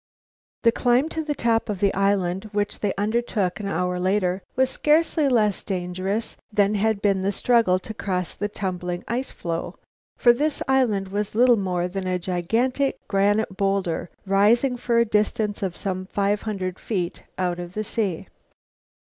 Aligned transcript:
The 0.63 0.71
climb 0.71 1.09
to 1.09 1.23
the 1.23 1.35
top 1.35 1.69
of 1.69 1.79
the 1.79 1.93
island, 1.93 2.49
which 2.53 2.79
they 2.79 2.91
undertook 2.97 3.59
an 3.59 3.67
hour 3.67 3.99
later, 3.99 4.41
was 4.55 4.71
scarcely 4.71 5.29
less 5.29 5.63
dangerous 5.63 6.37
than 6.51 6.73
had 6.73 7.03
been 7.03 7.21
the 7.21 7.31
struggle 7.31 7.77
to 7.77 7.93
cross 7.93 8.33
the 8.33 8.49
tumbling 8.49 9.03
ice 9.07 9.29
floe, 9.29 9.75
for 10.17 10.33
this 10.33 10.63
island 10.67 11.09
was 11.09 11.35
little 11.35 11.55
more 11.55 11.87
than 11.87 12.07
a 12.07 12.17
gigantic 12.17 13.07
granite 13.07 13.55
bowlder 13.57 14.09
rising 14.25 14.75
for 14.75 14.97
a 14.97 15.05
distance 15.05 15.61
of 15.61 15.77
some 15.77 16.07
five 16.07 16.41
hundred 16.41 16.79
feet 16.79 17.21
out 17.37 17.59
of 17.59 17.73
the 17.73 17.83
sea. 17.83 18.25